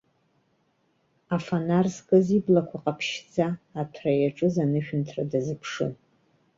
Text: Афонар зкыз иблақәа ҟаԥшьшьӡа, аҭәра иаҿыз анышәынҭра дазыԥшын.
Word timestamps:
Афонар 1.35 1.85
зкыз 1.95 2.27
иблақәа 2.37 2.77
ҟаԥшьшьӡа, 2.83 3.47
аҭәра 3.79 4.11
иаҿыз 4.19 4.55
анышәынҭра 4.63 5.23
дазыԥшын. 5.31 5.93